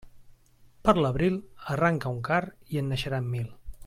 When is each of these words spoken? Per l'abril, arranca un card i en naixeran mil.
Per 0.87 0.95
l'abril, 1.03 1.37
arranca 1.75 2.15
un 2.17 2.25
card 2.31 2.75
i 2.77 2.81
en 2.83 2.91
naixeran 2.95 3.33
mil. 3.37 3.47